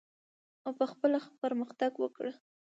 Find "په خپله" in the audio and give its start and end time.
0.79-1.19